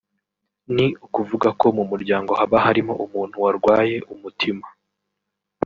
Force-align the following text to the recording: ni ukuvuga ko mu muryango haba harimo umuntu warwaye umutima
ni 0.75 0.85
ukuvuga 1.05 1.49
ko 1.59 1.67
mu 1.77 1.83
muryango 1.91 2.31
haba 2.39 2.57
harimo 2.65 2.93
umuntu 3.05 3.35
warwaye 3.43 3.97
umutima 4.13 4.65